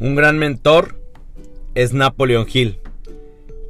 Un 0.00 0.14
gran 0.14 0.38
mentor 0.38 0.94
es 1.74 1.92
Napoleon 1.92 2.46
Hill. 2.52 2.78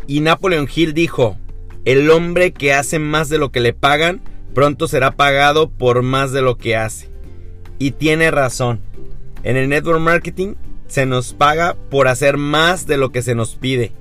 Y 0.07 0.21
Napoleon 0.21 0.69
Hill 0.73 0.93
dijo, 0.93 1.39
el 1.87 2.11
hombre 2.11 2.53
que 2.53 2.75
hace 2.75 2.98
más 2.98 3.30
de 3.30 3.39
lo 3.39 3.51
que 3.51 3.61
le 3.61 3.73
pagan, 3.73 4.21
pronto 4.53 4.88
será 4.88 5.12
pagado 5.12 5.71
por 5.71 6.03
más 6.03 6.30
de 6.32 6.43
lo 6.43 6.59
que 6.59 6.77
hace. 6.77 7.09
Y 7.79 7.93
tiene 7.93 8.30
razón. 8.30 8.80
En 9.43 9.57
el 9.57 9.71
network 9.71 10.00
marketing 10.00 10.57
se 10.86 11.07
nos 11.07 11.32
paga 11.32 11.77
por 11.89 12.09
hacer 12.09 12.36
más 12.36 12.86
de 12.86 12.99
lo 12.99 13.11
que 13.11 13.22
se 13.22 13.35
nos 13.35 13.57
pide. 13.57 13.93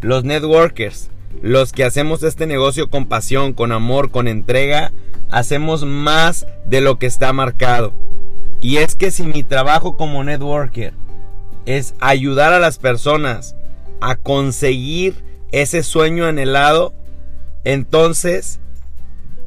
Los 0.00 0.24
networkers, 0.24 1.10
los 1.42 1.72
que 1.72 1.84
hacemos 1.84 2.22
este 2.22 2.46
negocio 2.46 2.88
con 2.88 3.04
pasión, 3.04 3.52
con 3.52 3.72
amor, 3.72 4.10
con 4.10 4.26
entrega, 4.26 4.90
hacemos 5.28 5.84
más 5.84 6.46
de 6.64 6.80
lo 6.80 6.98
que 6.98 7.04
está 7.04 7.30
marcado. 7.34 7.92
Y 8.62 8.78
es 8.78 8.94
que 8.94 9.10
si 9.10 9.24
mi 9.24 9.42
trabajo 9.42 9.98
como 9.98 10.24
networker 10.24 10.94
es 11.66 11.94
ayudar 12.00 12.52
a 12.52 12.58
las 12.58 12.78
personas 12.78 13.56
a 14.00 14.16
conseguir 14.16 15.24
ese 15.52 15.82
sueño 15.82 16.26
anhelado, 16.26 16.94
entonces 17.64 18.60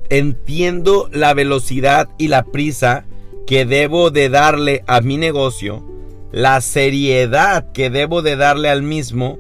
entiendo 0.10 1.10
la 1.12 1.34
velocidad 1.34 2.10
y 2.18 2.30
la 2.30 2.44
prisa 2.44 3.06
que 3.46 3.66
debo 3.66 4.10
de 4.10 4.30
darle 4.30 4.84
a 4.88 5.02
mi 5.02 5.18
negocio, 5.18 5.86
la 6.32 6.60
seriedad 6.62 7.72
que 7.72 7.90
debo 7.90 8.22
de 8.22 8.36
darle 8.36 8.70
al 8.70 8.84
mismo 8.84 9.40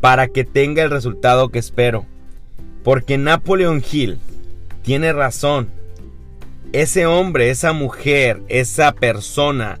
para 0.00 0.28
que 0.28 0.44
tenga 0.44 0.82
el 0.82 0.90
resultado 0.90 1.48
que 1.48 1.58
espero. 1.58 2.06
Porque 2.84 3.18
Napoleon 3.18 3.82
Hill 3.90 4.18
tiene 4.82 5.12
razón. 5.12 5.70
Ese 6.72 7.06
hombre, 7.06 7.50
esa 7.50 7.72
mujer, 7.72 8.42
esa 8.48 8.92
persona 8.92 9.78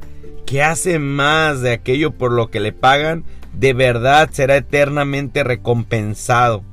que 0.48 0.62
hace 0.62 0.98
más 0.98 1.60
de 1.60 1.72
aquello 1.72 2.12
por 2.12 2.32
lo 2.32 2.50
que 2.50 2.58
le 2.58 2.72
pagan, 2.72 3.24
de 3.52 3.74
verdad 3.74 4.30
será 4.32 4.56
eternamente 4.56 5.44
recompensado. 5.44 6.64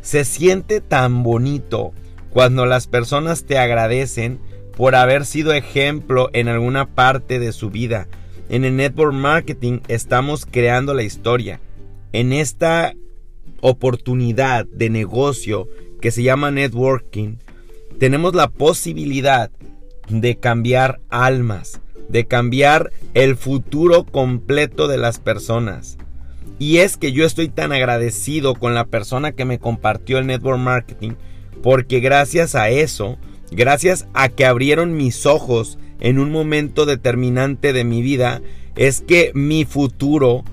Se 0.00 0.24
siente 0.24 0.80
tan 0.80 1.22
bonito 1.22 1.92
cuando 2.30 2.64
las 2.64 2.86
personas 2.86 3.44
te 3.44 3.58
agradecen 3.58 4.40
por 4.74 4.94
haber 4.94 5.26
sido 5.26 5.52
ejemplo 5.52 6.30
en 6.32 6.48
alguna 6.48 6.86
parte 6.94 7.38
de 7.38 7.52
su 7.52 7.68
vida. 7.68 8.08
En 8.48 8.64
el 8.64 8.76
network 8.76 9.12
marketing 9.12 9.80
estamos 9.88 10.46
creando 10.46 10.94
la 10.94 11.02
historia. 11.02 11.60
En 12.14 12.32
esta 12.32 12.94
oportunidad 13.60 14.64
de 14.64 14.88
negocio 14.88 15.68
que 16.00 16.12
se 16.12 16.22
llama 16.22 16.50
networking, 16.50 17.36
tenemos 17.98 18.34
la 18.34 18.48
posibilidad 18.48 19.50
de 20.08 20.38
cambiar 20.38 21.00
almas, 21.10 21.82
de 22.08 22.26
cambiar 22.26 22.92
el 23.14 23.36
futuro 23.36 24.04
completo 24.04 24.88
de 24.88 24.98
las 24.98 25.18
personas. 25.18 25.98
Y 26.58 26.78
es 26.78 26.96
que 26.96 27.12
yo 27.12 27.24
estoy 27.24 27.48
tan 27.48 27.72
agradecido 27.72 28.54
con 28.54 28.74
la 28.74 28.86
persona 28.86 29.32
que 29.32 29.44
me 29.44 29.58
compartió 29.58 30.18
el 30.18 30.26
network 30.26 30.58
marketing, 30.58 31.12
porque 31.62 32.00
gracias 32.00 32.54
a 32.54 32.68
eso, 32.70 33.18
gracias 33.50 34.06
a 34.14 34.28
que 34.28 34.44
abrieron 34.44 34.96
mis 34.96 35.26
ojos 35.26 35.78
en 36.00 36.18
un 36.18 36.30
momento 36.32 36.86
determinante 36.86 37.72
de 37.72 37.84
mi 37.84 38.02
vida, 38.02 38.40
es 38.76 39.00
que 39.00 39.32
mi 39.34 39.64
futuro 39.64 40.44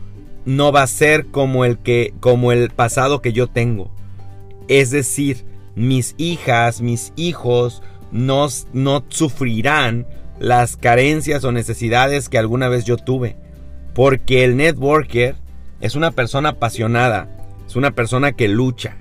no 0.45 0.71
va 0.71 0.83
a 0.83 0.87
ser 0.87 1.27
como 1.27 1.65
el 1.65 1.79
que 1.79 2.13
como 2.19 2.51
el 2.51 2.69
pasado 2.69 3.21
que 3.21 3.33
yo 3.33 3.47
tengo. 3.47 3.91
Es 4.67 4.91
decir, 4.91 5.45
mis 5.75 6.15
hijas, 6.17 6.81
mis 6.81 7.13
hijos 7.15 7.81
no, 8.11 8.47
no 8.73 9.03
sufrirán 9.09 10.07
las 10.39 10.77
carencias 10.77 11.43
o 11.43 11.51
necesidades 11.51 12.29
que 12.29 12.37
alguna 12.37 12.67
vez 12.69 12.85
yo 12.85 12.97
tuve. 12.97 13.37
Porque 13.93 14.43
el 14.43 14.57
networker 14.57 15.35
es 15.81 15.95
una 15.95 16.11
persona 16.11 16.49
apasionada, 16.49 17.29
es 17.67 17.75
una 17.75 17.91
persona 17.91 18.33
que 18.33 18.47
lucha. 18.47 18.97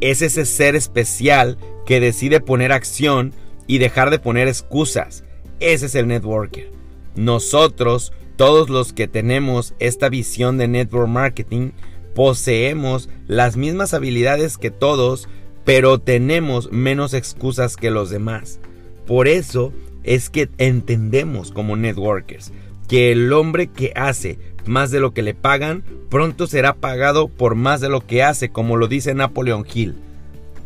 Es 0.00 0.22
ese 0.22 0.44
ser 0.44 0.76
especial 0.76 1.56
que 1.86 2.00
decide 2.00 2.40
poner 2.40 2.72
acción 2.72 3.32
y 3.66 3.78
dejar 3.78 4.10
de 4.10 4.18
poner 4.18 4.48
excusas. 4.48 5.24
Ese 5.60 5.86
es 5.86 5.94
el 5.94 6.06
networker. 6.06 6.70
Nosotros, 7.14 8.12
todos 8.36 8.68
los 8.68 8.92
que 8.92 9.08
tenemos 9.08 9.74
esta 9.78 10.08
visión 10.08 10.58
de 10.58 10.68
network 10.68 11.08
marketing, 11.08 11.70
poseemos 12.14 13.08
las 13.26 13.56
mismas 13.56 13.94
habilidades 13.94 14.58
que 14.58 14.70
todos, 14.70 15.28
pero 15.64 15.98
tenemos 15.98 16.70
menos 16.70 17.14
excusas 17.14 17.76
que 17.76 17.90
los 17.90 18.10
demás. 18.10 18.60
Por 19.06 19.28
eso 19.28 19.72
es 20.06 20.30
que 20.30 20.48
entendemos 20.56 21.52
como 21.52 21.76
networkers 21.76 22.52
que 22.88 23.12
el 23.12 23.32
hombre 23.32 23.66
que 23.66 23.92
hace 23.96 24.38
más 24.64 24.90
de 24.90 25.00
lo 25.00 25.12
que 25.12 25.22
le 25.22 25.34
pagan, 25.34 25.82
pronto 26.08 26.46
será 26.46 26.74
pagado 26.74 27.28
por 27.28 27.54
más 27.54 27.80
de 27.80 27.88
lo 27.88 28.00
que 28.00 28.22
hace, 28.22 28.48
como 28.48 28.76
lo 28.76 28.88
dice 28.88 29.14
Napoleon 29.14 29.64
Hill. 29.72 29.96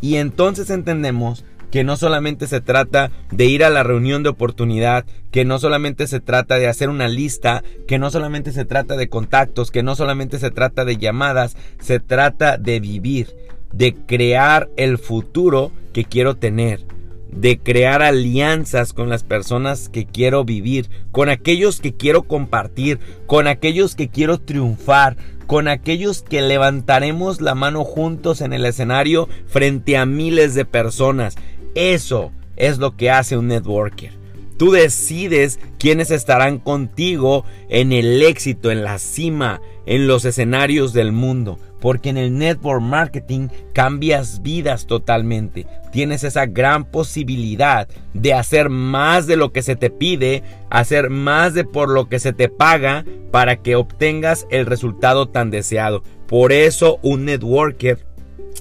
Y 0.01 0.17
entonces 0.17 0.71
entendemos 0.71 1.45
que 1.71 1.85
no 1.85 1.97
solamente 1.97 2.47
se 2.47 2.61
trata 2.61 3.11
de 3.31 3.47
ir 3.47 3.63
a 3.63 3.71
la 3.71 3.83
reunión 3.83 4.23
de 4.23 4.31
oportunidad, 4.31 5.05
que 5.31 5.45
no 5.45 5.59
solamente 5.59 6.07
se 6.07 6.21
trata 6.21 6.57
de 6.57 6.67
hacer 6.67 6.89
una 6.89 7.09
lista, 7.09 7.63
que 7.87 7.99
no 7.99 8.11
solamente 8.11 8.53
se 8.53 8.65
trata 8.65 8.97
de 8.97 9.09
contactos, 9.09 9.71
que 9.71 9.83
no 9.83 9.95
solamente 9.95 10.39
se 10.39 10.51
trata 10.51 10.85
de 10.85 10.97
llamadas, 10.97 11.57
se 11.79 12.01
trata 12.01 12.59
de 12.59 12.81
vivir, 12.81 13.37
de 13.73 13.95
crear 13.95 14.69
el 14.77 14.99
futuro 14.99 15.71
que 15.93 16.05
quiero 16.05 16.35
tener 16.37 16.85
de 17.33 17.59
crear 17.59 18.03
alianzas 18.03 18.93
con 18.93 19.09
las 19.09 19.25
personas 19.25 19.89
que 19.89 20.07
quiero 20.07 20.45
vivir, 20.45 20.89
con 21.13 21.29
aquellos 21.29 21.81
que 21.81 21.95
quiero 21.95 22.25
compartir, 22.25 22.99
con 23.27 23.47
aquellos 23.47 23.95
que 23.95 24.09
quiero 24.09 24.39
triunfar, 24.39 25.17
con 25.47 25.69
aquellos 25.69 26.23
que 26.23 26.43
levantaremos 26.43 27.41
la 27.41 27.55
mano 27.55 27.85
juntos 27.85 28.41
en 28.41 28.53
el 28.53 28.65
escenario 28.67 29.29
frente 29.47 29.97
a 29.97 30.07
miles 30.07 30.55
de 30.55 30.65
personas. 30.65 31.37
Eso 31.75 32.33
es 32.57 32.79
lo 32.79 32.97
que 32.97 33.11
hace 33.11 33.37
un 33.37 33.49
networker. 33.49 34.13
Tú 34.59 34.73
decides 34.73 35.59
quiénes 35.79 36.11
estarán 36.11 36.59
contigo 36.59 37.45
en 37.71 37.93
el 37.93 38.23
éxito, 38.23 38.71
en 38.71 38.85
la 38.85 38.99
cima, 38.99 39.63
en 39.87 40.07
los 40.07 40.27
escenarios 40.27 40.93
del 40.93 41.13
mundo. 41.13 41.59
Porque 41.81 42.11
en 42.11 42.19
el 42.19 42.37
network 42.37 42.83
marketing 42.83 43.49
cambias 43.73 44.43
vidas 44.43 44.87
totalmente. 44.87 45.67
Tienes 45.93 46.25
esa 46.25 46.47
gran 46.47 46.85
posibilidad 46.85 47.89
de 48.15 48.35
hacer 48.35 48.69
más 48.69 49.27
de 49.27 49.37
lo 49.37 49.53
que 49.53 49.63
se 49.63 49.77
te 49.77 49.91
pide, 49.91 50.43
hacer 50.69 51.11
más 51.11 51.55
de 51.55 51.65
por 51.65 51.89
lo 51.89 52.09
que 52.09 52.19
se 52.19 52.33
te 52.33 52.49
paga 52.49 53.05
para 53.31 53.57
que 53.57 53.77
obtengas 53.77 54.47
el 54.51 54.67
resultado 54.67 55.29
tan 55.29 55.51
deseado. 55.51 56.03
Por 56.27 56.53
eso 56.53 56.99
un 57.03 57.25
networker 57.25 58.07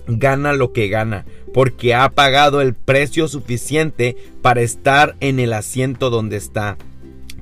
gana 0.07 0.53
lo 0.53 0.74
que 0.74 0.88
gana, 0.88 1.25
porque 1.53 1.94
ha 1.94 2.09
pagado 2.09 2.62
el 2.62 2.74
precio 2.74 3.28
suficiente 3.28 4.16
para 4.41 4.62
estar 4.62 5.16
en 5.19 5.40
el 5.40 5.53
asiento 5.53 6.09
donde 6.09 6.38
está. 6.38 6.78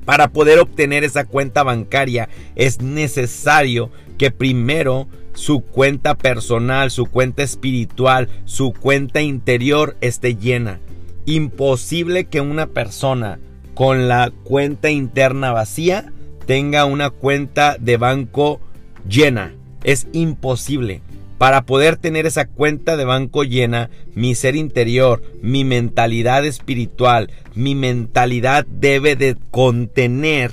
Para 0.04 0.28
poder 0.32 0.58
obtener 0.58 1.04
esa 1.04 1.26
cuenta 1.26 1.62
bancaria 1.62 2.28
es 2.56 2.80
necesario 2.80 3.90
que 4.16 4.30
primero 4.30 5.06
su 5.38 5.60
cuenta 5.60 6.16
personal, 6.16 6.90
su 6.90 7.06
cuenta 7.06 7.44
espiritual, 7.44 8.28
su 8.44 8.72
cuenta 8.72 9.22
interior 9.22 9.96
esté 10.00 10.34
llena. 10.34 10.80
Imposible 11.26 12.24
que 12.24 12.40
una 12.40 12.66
persona 12.66 13.38
con 13.74 14.08
la 14.08 14.32
cuenta 14.42 14.90
interna 14.90 15.52
vacía 15.52 16.12
tenga 16.44 16.86
una 16.86 17.10
cuenta 17.10 17.76
de 17.78 17.96
banco 17.96 18.60
llena. 19.08 19.54
Es 19.84 20.08
imposible. 20.12 21.02
Para 21.38 21.66
poder 21.66 21.96
tener 21.96 22.26
esa 22.26 22.48
cuenta 22.48 22.96
de 22.96 23.04
banco 23.04 23.44
llena, 23.44 23.90
mi 24.16 24.34
ser 24.34 24.56
interior, 24.56 25.22
mi 25.40 25.62
mentalidad 25.62 26.44
espiritual, 26.44 27.30
mi 27.54 27.76
mentalidad 27.76 28.66
debe 28.66 29.14
de 29.14 29.36
contener 29.52 30.50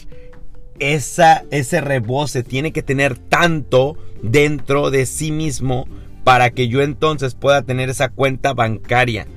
esa, 0.78 1.44
ese 1.50 1.82
rebose, 1.82 2.44
tiene 2.44 2.72
que 2.72 2.84
tener 2.84 3.18
tanto 3.18 3.98
dentro 4.22 4.92
de 4.92 5.06
sí 5.06 5.32
mismo 5.32 5.88
para 6.24 6.50
que 6.50 6.68
yo 6.68 6.82
entonces 6.82 7.36
pueda 7.36 7.62
tener 7.62 7.90
esa 7.90 8.10
cuenta 8.10 8.54
bancaria. 8.54 9.28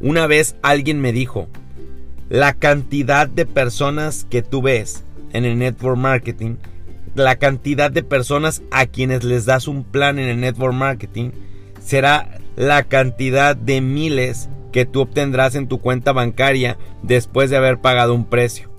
Una 0.00 0.26
vez 0.26 0.56
alguien 0.62 1.00
me 1.00 1.12
dijo, 1.12 1.48
la 2.28 2.54
cantidad 2.54 3.28
de 3.28 3.44
personas 3.44 4.26
que 4.30 4.42
tú 4.42 4.62
ves 4.62 5.04
en 5.32 5.44
el 5.44 5.58
network 5.58 5.98
marketing 5.98 6.56
la 7.14 7.36
cantidad 7.36 7.90
de 7.90 8.02
personas 8.02 8.62
a 8.70 8.86
quienes 8.86 9.24
les 9.24 9.44
das 9.44 9.68
un 9.68 9.84
plan 9.84 10.18
en 10.18 10.28
el 10.28 10.40
network 10.40 10.74
marketing 10.74 11.30
será 11.82 12.38
la 12.56 12.84
cantidad 12.84 13.56
de 13.56 13.80
miles 13.80 14.48
que 14.72 14.86
tú 14.86 15.00
obtendrás 15.00 15.54
en 15.54 15.66
tu 15.66 15.80
cuenta 15.80 16.12
bancaria 16.12 16.78
después 17.02 17.50
de 17.50 17.56
haber 17.56 17.80
pagado 17.80 18.14
un 18.14 18.26
precio. 18.26 18.70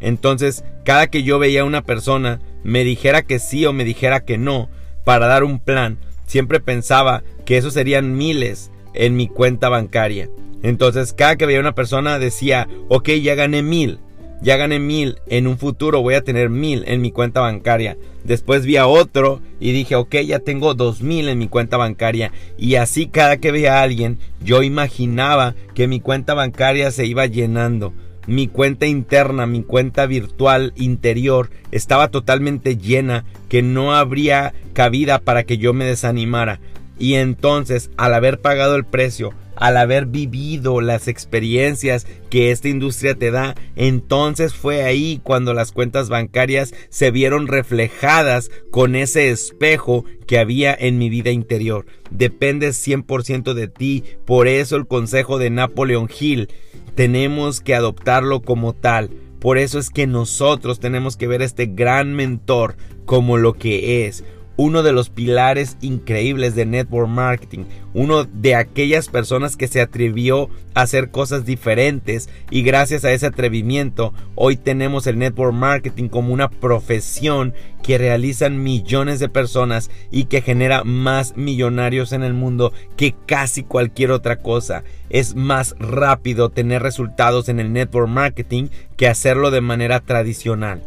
Entonces, 0.00 0.64
cada 0.84 1.08
que 1.08 1.22
yo 1.22 1.38
veía 1.38 1.62
a 1.62 1.66
una 1.66 1.82
persona 1.82 2.40
me 2.62 2.84
dijera 2.84 3.22
que 3.22 3.38
sí 3.38 3.66
o 3.66 3.72
me 3.72 3.84
dijera 3.84 4.20
que 4.20 4.38
no 4.38 4.68
para 5.04 5.26
dar 5.26 5.44
un 5.44 5.58
plan, 5.58 5.98
siempre 6.26 6.60
pensaba 6.60 7.22
que 7.44 7.56
eso 7.56 7.70
serían 7.70 8.16
miles 8.16 8.70
en 8.94 9.16
mi 9.16 9.28
cuenta 9.28 9.68
bancaria. 9.68 10.28
Entonces, 10.62 11.12
cada 11.12 11.36
que 11.36 11.46
veía 11.46 11.60
una 11.60 11.74
persona 11.74 12.18
decía, 12.18 12.68
ok, 12.88 13.10
ya 13.22 13.34
gané 13.34 13.62
mil, 13.62 13.98
ya 14.40 14.56
gané 14.56 14.78
mil, 14.78 15.16
en 15.26 15.46
un 15.46 15.58
futuro 15.58 16.02
voy 16.02 16.14
a 16.14 16.24
tener 16.24 16.50
mil 16.50 16.84
en 16.86 17.00
mi 17.00 17.10
cuenta 17.10 17.40
bancaria. 17.40 17.96
Después 18.24 18.64
vi 18.64 18.76
a 18.76 18.86
otro 18.86 19.42
y 19.60 19.72
dije, 19.72 19.96
ok, 19.96 20.16
ya 20.26 20.38
tengo 20.38 20.74
dos 20.74 21.02
mil 21.02 21.28
en 21.28 21.38
mi 21.38 21.48
cuenta 21.48 21.76
bancaria. 21.76 22.32
Y 22.56 22.76
así 22.76 23.06
cada 23.06 23.36
que 23.36 23.52
veía 23.52 23.78
a 23.78 23.82
alguien, 23.82 24.18
yo 24.42 24.62
imaginaba 24.62 25.54
que 25.74 25.88
mi 25.88 26.00
cuenta 26.00 26.34
bancaria 26.34 26.90
se 26.90 27.06
iba 27.06 27.26
llenando. 27.26 27.92
Mi 28.26 28.48
cuenta 28.48 28.86
interna, 28.86 29.46
mi 29.46 29.62
cuenta 29.62 30.06
virtual 30.06 30.72
interior 30.76 31.50
estaba 31.70 32.08
totalmente 32.08 32.76
llena, 32.76 33.24
que 33.48 33.62
no 33.62 33.94
habría 33.94 34.54
cabida 34.72 35.18
para 35.18 35.44
que 35.44 35.58
yo 35.58 35.72
me 35.72 35.84
desanimara. 35.84 36.60
Y 36.98 37.14
entonces, 37.14 37.90
al 37.96 38.14
haber 38.14 38.40
pagado 38.40 38.76
el 38.76 38.84
precio, 38.84 39.32
al 39.56 39.76
haber 39.76 40.06
vivido 40.06 40.80
las 40.80 41.08
experiencias 41.08 42.06
que 42.30 42.50
esta 42.50 42.68
industria 42.68 43.14
te 43.14 43.30
da, 43.30 43.54
entonces 43.76 44.54
fue 44.54 44.82
ahí 44.82 45.20
cuando 45.22 45.54
las 45.54 45.72
cuentas 45.72 46.08
bancarias 46.08 46.74
se 46.88 47.10
vieron 47.10 47.46
reflejadas 47.46 48.50
con 48.70 48.96
ese 48.96 49.30
espejo 49.30 50.04
que 50.26 50.38
había 50.38 50.74
en 50.74 50.98
mi 50.98 51.08
vida 51.08 51.30
interior. 51.30 51.86
Depende 52.10 52.68
100% 52.68 53.54
de 53.54 53.68
ti, 53.68 54.04
por 54.24 54.48
eso 54.48 54.76
el 54.76 54.86
consejo 54.86 55.38
de 55.38 55.50
Napoleon 55.50 56.08
Hill 56.18 56.48
tenemos 56.94 57.60
que 57.60 57.74
adoptarlo 57.74 58.42
como 58.42 58.72
tal. 58.72 59.10
Por 59.40 59.58
eso 59.58 59.78
es 59.78 59.90
que 59.90 60.06
nosotros 60.06 60.80
tenemos 60.80 61.16
que 61.16 61.26
ver 61.26 61.42
a 61.42 61.44
este 61.44 61.66
gran 61.66 62.14
mentor 62.14 62.76
como 63.04 63.36
lo 63.36 63.54
que 63.54 64.06
es, 64.06 64.24
uno 64.56 64.82
de 64.82 64.92
los 64.92 65.10
pilares 65.10 65.76
increíbles 65.80 66.54
de 66.54 66.66
network 66.66 67.08
marketing, 67.08 67.64
uno 67.92 68.24
de 68.24 68.54
aquellas 68.54 69.08
personas 69.08 69.56
que 69.56 69.68
se 69.68 69.80
atrevió 69.80 70.48
a 70.74 70.82
hacer 70.82 71.10
cosas 71.10 71.44
diferentes 71.44 72.28
y 72.50 72.62
gracias 72.62 73.04
a 73.04 73.12
ese 73.12 73.26
atrevimiento 73.26 74.12
hoy 74.34 74.56
tenemos 74.56 75.06
el 75.06 75.18
network 75.18 75.54
marketing 75.54 76.08
como 76.08 76.32
una 76.32 76.50
profesión 76.50 77.54
que 77.82 77.98
realizan 77.98 78.62
millones 78.62 79.20
de 79.20 79.28
personas 79.28 79.90
y 80.10 80.24
que 80.24 80.40
genera 80.40 80.84
más 80.84 81.36
millonarios 81.36 82.12
en 82.12 82.22
el 82.22 82.32
mundo 82.32 82.72
que 82.96 83.14
casi 83.26 83.62
cualquier 83.62 84.10
otra 84.10 84.36
cosa. 84.36 84.84
Es 85.10 85.34
más 85.34 85.76
rápido 85.78 86.48
tener 86.48 86.82
resultados 86.82 87.48
en 87.48 87.60
el 87.60 87.72
network 87.72 88.08
marketing 88.08 88.68
que 88.96 89.06
hacerlo 89.06 89.50
de 89.50 89.60
manera 89.60 90.00
tradicional. 90.00 90.82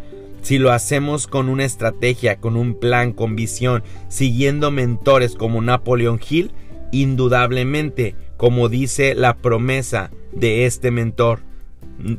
Si 0.48 0.60
lo 0.60 0.72
hacemos 0.72 1.28
con 1.28 1.50
una 1.50 1.66
estrategia, 1.66 2.38
con 2.38 2.56
un 2.56 2.80
plan, 2.80 3.12
con 3.12 3.36
visión, 3.36 3.84
siguiendo 4.08 4.72
mentores 4.72 5.36
como 5.36 5.62
Napoleon 5.62 6.22
Hill, 6.26 6.54
indudablemente, 6.94 8.16
como 8.38 8.70
dice 8.70 9.14
la 9.14 9.36
promesa 9.36 10.10
de 10.32 10.66
este 10.66 10.90
mentor, 10.90 11.42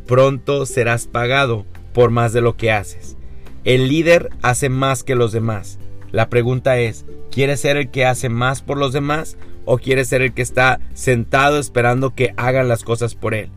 pronto 0.04 0.66
serás 0.66 1.06
pagado 1.06 1.64
por 1.94 2.10
más 2.10 2.34
de 2.34 2.42
lo 2.42 2.54
que 2.54 2.70
haces. 2.70 3.16
El 3.64 3.88
líder 3.88 4.28
hace 4.42 4.68
más 4.68 5.04
que 5.04 5.14
los 5.14 5.32
demás. 5.32 5.78
La 6.12 6.28
pregunta 6.28 6.78
es, 6.78 7.06
¿quieres 7.30 7.60
ser 7.60 7.78
el 7.78 7.90
que 7.90 8.04
hace 8.04 8.28
más 8.28 8.60
por 8.60 8.76
los 8.76 8.92
demás 8.92 9.38
o 9.64 9.78
quieres 9.78 10.06
ser 10.06 10.20
el 10.20 10.34
que 10.34 10.42
está 10.42 10.80
sentado 10.92 11.58
esperando 11.58 12.14
que 12.14 12.34
hagan 12.36 12.68
las 12.68 12.84
cosas 12.84 13.14
por 13.14 13.32
él? 13.32 13.48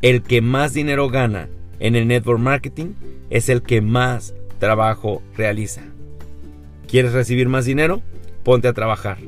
El 0.00 0.22
que 0.22 0.40
más 0.40 0.72
dinero 0.72 1.10
gana 1.10 1.50
en 1.80 1.96
el 1.96 2.06
network 2.06 2.38
marketing 2.38 2.92
es 3.30 3.48
el 3.48 3.62
que 3.62 3.80
más 3.80 4.34
trabajo 4.58 5.22
realiza. 5.36 5.82
¿Quieres 6.86 7.12
recibir 7.12 7.48
más 7.48 7.64
dinero? 7.64 8.02
Ponte 8.44 8.68
a 8.68 8.72
trabajar. 8.72 9.18